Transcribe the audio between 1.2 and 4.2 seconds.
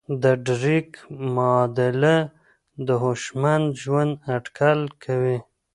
معادله د هوشمند ژوند